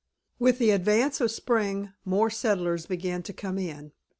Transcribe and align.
With 0.39 0.57
the 0.57 0.71
advance 0.71 1.21
of 1.21 1.29
spring 1.29 1.93
more 2.05 2.31
settlers 2.31 2.87
began 2.87 3.21
to 3.21 3.33
come 3.33 3.59
in. 3.59 3.91